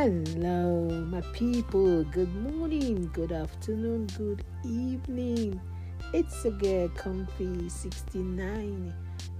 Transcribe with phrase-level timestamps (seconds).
[0.00, 2.04] Hello, my people.
[2.04, 5.60] Good morning, good afternoon, good evening.
[6.14, 8.94] It's a girl, Comfy 69,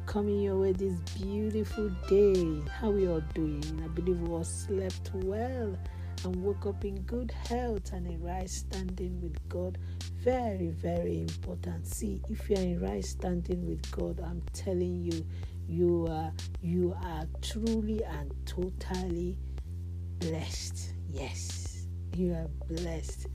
[0.05, 2.61] coming your way this beautiful day.
[2.79, 3.65] How we all doing?
[3.83, 5.79] I believe we all slept well
[6.25, 9.79] and woke up in good health and in right standing with God.
[10.23, 11.87] Very, very important.
[11.87, 15.25] See, if you are in right standing with God, I'm telling you,
[15.71, 19.39] you are you are truly and totally
[20.21, 20.93] blessed.
[21.11, 23.27] Yes, you are blessed.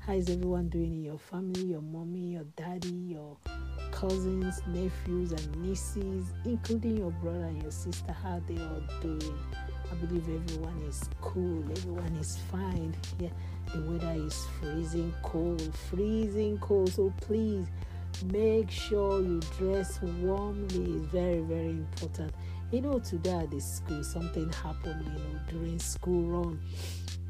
[0.00, 3.36] How is everyone doing in your family, your mommy, your daddy, your
[3.92, 8.12] cousins, nephews, and nieces, including your brother and your sister?
[8.12, 9.38] How they all doing?
[9.90, 12.94] I believe everyone is cool, everyone is fine.
[13.20, 13.30] Yeah,
[13.72, 16.92] the weather is freezing cold, freezing cold.
[16.92, 17.68] So please
[18.32, 20.96] make sure you dress warmly.
[20.96, 22.32] It's very, very important
[22.72, 26.60] you know today at the school something happened you know during school run.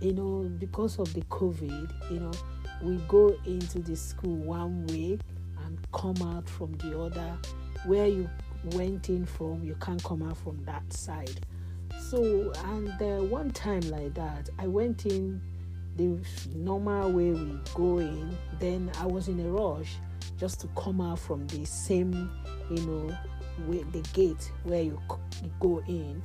[0.01, 2.33] You know because of the covid you know
[2.81, 5.19] we go into the school one way
[5.65, 7.37] and come out from the other.
[7.87, 8.31] Where you
[8.75, 11.45] went in from you can't come out from that side.
[11.99, 15.41] So and uh, one time like that i went in
[15.97, 16.19] the
[16.55, 18.37] normal way we go in.
[18.61, 19.97] Then i was in a rush
[20.43, 22.29] just to come out from the same
[22.69, 23.17] you know
[23.93, 25.01] the gate where you,
[25.41, 26.21] you go in.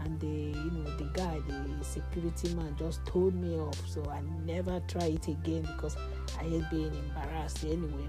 [0.00, 3.78] And the you know the guy the security man just told me off.
[3.88, 5.96] So i never try it again because
[6.38, 8.08] i hate being embarrassed anyway.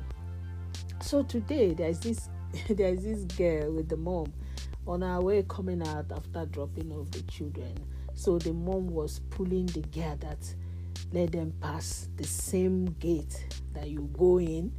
[1.02, 2.28] So today there's this
[2.70, 4.34] there's this girl with the mom
[4.86, 7.74] on our way coming out after dropping off the children.
[8.16, 10.56] So the mom was pulling the girl that
[11.14, 14.74] let them pass the same gate that you go in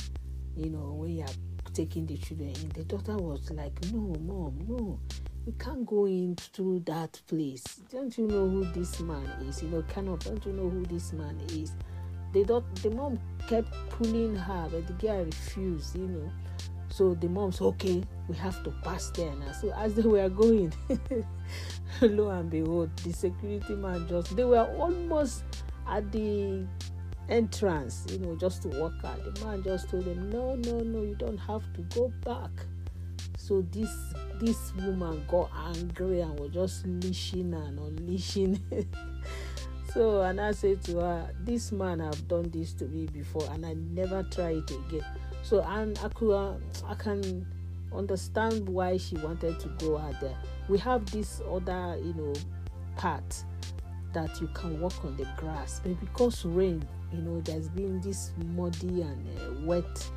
[0.56, 1.26] you know when you're
[1.74, 2.68] taking the children in.
[2.70, 4.98] The daughter was like, No, mom, no,
[5.44, 7.64] we can't go in through that place.
[7.90, 9.62] Don't you know who this man is?
[9.62, 11.72] You know, kind of, don't you know who this man is?
[12.32, 16.32] The, daughter, the mom kept pulling her, but the girl refused, you know.
[16.88, 19.52] So the mom said, Okay, we have to pass there now.
[19.52, 20.72] So as they were going,
[22.00, 25.42] lo and behold, the security man just, they were almost
[25.88, 26.64] at the
[27.28, 29.22] entrance, you know, just to walk out.
[29.24, 32.50] The man just told him, No, no, no, you don't have to go back.
[33.36, 33.90] So this
[34.40, 38.60] this woman got angry and was just leashing and unleashing.
[39.92, 43.64] so and I said to her, This man have done this to me before and
[43.64, 45.04] I never try it again.
[45.42, 46.54] So and I could uh,
[46.86, 47.46] I can
[47.94, 50.36] understand why she wanted to go out there.
[50.68, 52.32] We have this other, you know,
[52.96, 53.44] part
[54.14, 58.32] that you can walk on the grass, but because rain you know there's been this
[58.54, 60.10] muddy and uh, wet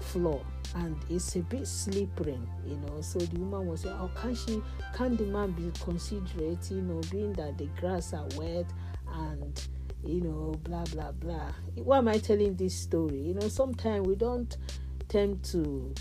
[0.00, 0.42] floor
[0.76, 3.00] and it's a bit slippery you know.
[3.00, 4.62] So the woman was saying oh can she
[4.94, 8.66] can the man be considerate you know being that the grass are wet
[9.12, 9.68] and
[10.04, 11.52] you know blah blah blah?
[11.76, 13.18] Why am i telling this story?
[13.18, 14.56] You know sometimes we don't
[15.08, 15.92] tend to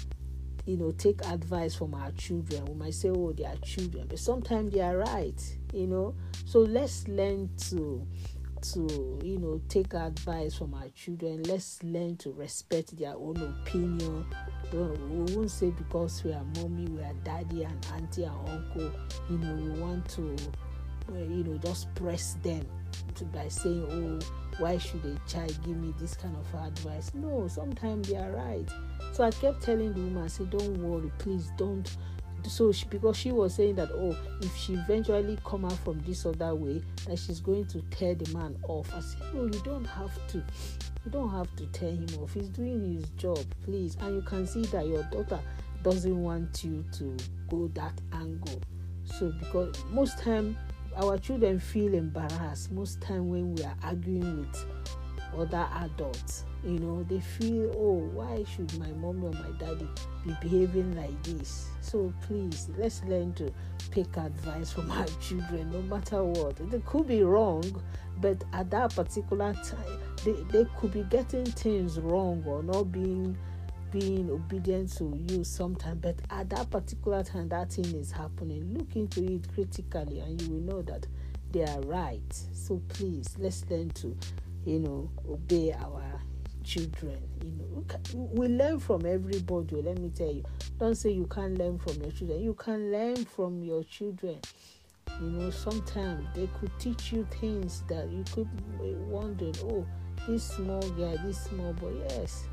[0.69, 2.63] you know take advice from our children.
[2.65, 6.13] We might say oh they are children but sometimes they are right you know.
[6.45, 8.05] So let's learn to
[8.73, 11.41] to you know take advice from our children.
[11.43, 14.27] Let's learn to respect their own opinion.
[14.71, 14.77] We
[15.33, 18.91] won't say because we are mommy we are daddy and auntie and uncle
[19.27, 20.37] you know we want to
[21.15, 22.63] you know just press them
[23.33, 24.19] by saying oh
[24.59, 27.11] why should a child give me this kind of advice?
[27.13, 28.69] No sometimes they are right.
[29.13, 31.89] So i kept telling the woman i said don't worry please don't.
[32.47, 36.25] So she, because she was saying that oh if she eventually come out from this
[36.25, 38.89] other way that she's going to tear the man off.
[38.95, 40.37] I said no you don't have to.
[41.05, 42.33] You don't have to tear him off.
[42.33, 43.97] He's doing his job please.
[44.01, 45.39] And you can see that your daughter
[45.83, 47.15] doesn't want you to
[47.49, 48.61] go that angle.
[49.05, 50.57] So because most time
[50.99, 54.65] our children feel embarrassed most time when we are arguing with
[55.37, 59.87] other adults you know they feel oh why should my mom or my daddy
[60.25, 61.69] be behaving like this?
[61.81, 63.51] So please let's learn to
[63.91, 66.57] pick advice from our children no matter what.
[66.69, 67.81] They could be wrong
[68.19, 73.37] but at that particular time they, they could be getting things wrong or not being
[73.91, 78.95] being obedient to you sometimes but at that particular time that thing is happening look
[78.95, 81.05] into it critically and you will know that
[81.51, 84.15] they are right so please let's learn to
[84.65, 86.21] you know obey our
[86.69, 87.17] children.
[87.43, 89.81] You know, we learn from everybody.
[89.81, 90.43] Let me tell you.
[90.79, 92.41] Don't say you can't learn from your children.
[92.41, 94.39] You can learn from your children.
[95.19, 98.47] You know, sometimes they could teach you things that you could
[98.79, 99.85] wonder, oh,
[100.27, 101.93] this small guy, this small boy.
[102.09, 102.45] Yes,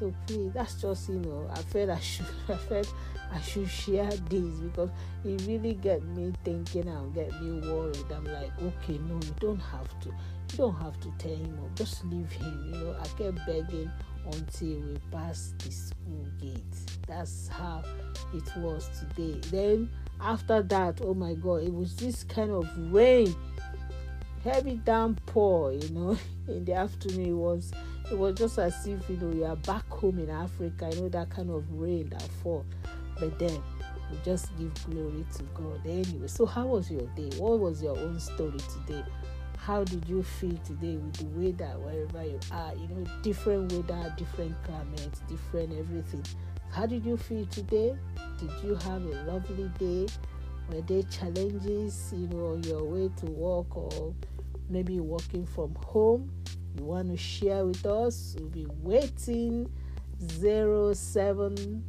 [0.00, 2.94] So please, that's just you know, I felt I should, I felt
[3.30, 4.88] I should share this because
[5.26, 7.98] it really get me thinking and get me worried.
[8.10, 11.74] I'm like, okay, no, you don't have to, you don't have to tell him off.
[11.74, 12.72] Just leave him.
[12.72, 13.90] You know, I kept begging
[14.24, 16.62] until we passed the school gate.
[17.06, 17.84] That's how
[18.32, 19.38] it was today.
[19.50, 23.34] Then after that, oh my God, it was this kind of rain,
[24.44, 25.74] heavy downpour.
[25.74, 26.18] You know,
[26.48, 27.70] in the afternoon it was
[28.10, 30.90] it was just as if you know you are back home in Africa.
[30.92, 32.64] You know that kind of rain that fall,
[33.18, 33.62] but then
[34.10, 35.80] we just give glory to God.
[35.86, 37.30] Anyway, so how was your day?
[37.38, 39.04] What was your own story today?
[39.66, 44.14] how did you feel today with the weather wherever you are you know different weather
[44.16, 46.24] different climate different everything
[46.70, 47.94] how did you feel today
[48.38, 50.06] did you have a lovely day
[50.70, 54.14] were there challenges you know on your way to work or
[54.70, 56.30] maybe working from home
[56.80, 59.70] you want to share with us we'll be waiting
[60.18, 61.82] 079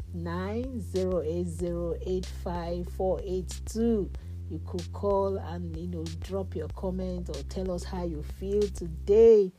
[4.50, 8.62] you could call and you know drop your comment or tell us how you feel
[8.62, 9.50] today.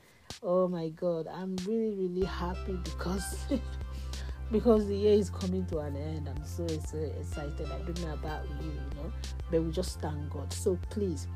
[0.42, 3.46] Oh my god i'm really really happy because
[4.52, 6.28] because the year is coming to an end.
[6.28, 7.66] I'm so, so excited.
[7.70, 9.10] I don't know about you you know
[9.50, 10.52] but we just thank god.
[10.52, 11.26] So please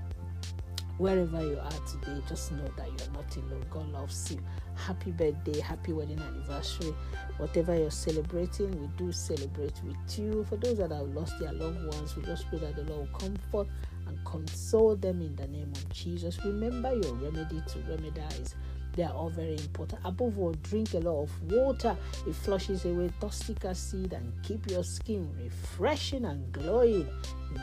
[0.98, 3.64] wherever you are today, just know that you're not alone.
[3.70, 4.38] God loves you.
[4.75, 6.94] Happy birthday, happy wedding anniversary.
[7.38, 10.44] Whatever you're celebrating, we do celebrate with you.
[10.48, 13.19] For those that have lost their loved ones, we just pray that the Lord will
[13.19, 13.69] comfort
[14.06, 16.43] and console them in the name of Jesus.
[16.44, 18.54] Remember your remedy to remedize.
[18.94, 20.00] They are all very important.
[20.04, 21.96] Above all, drink a lot of water.
[22.26, 27.08] It flushes away toxic acid and keep your skin refreshing and glowing.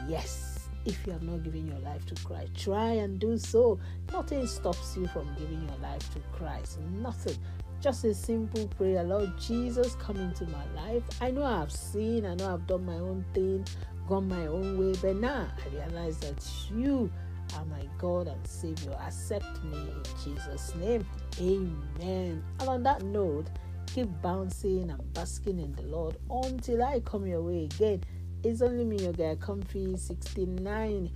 [0.07, 0.52] Yes
[0.85, 2.51] if you have not given your life to Christ.
[2.55, 3.79] Try and do so.
[4.11, 6.79] Nothing stops you from giving your life to Christ.
[7.01, 7.37] Nothing.
[7.81, 11.03] Just a simple prayer Lord Jesus, come into my life.
[11.19, 13.65] I know I've sinned, I know I've done my own thing,
[14.07, 16.41] gone my own way, but now I realize that
[16.73, 17.11] you
[17.57, 18.95] are my God and Savior.
[19.05, 21.05] Accept me in Jesus' name.
[21.41, 22.43] Amen.
[22.59, 23.47] And on that note,
[23.93, 28.03] keep bouncing and basking in the Lord until I come your way again.
[28.43, 31.09] It's only me, your guy, Comfy 69,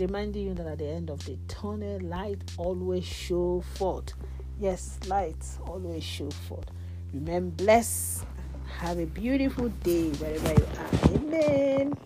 [0.00, 4.14] reminding you that at the end of the tunnel, light always show forth.
[4.58, 5.36] Yes, light
[5.68, 6.66] always show forth.
[7.14, 8.26] Remember, bless.
[8.78, 11.16] Have a beautiful day wherever you are.
[11.16, 11.96] Amen.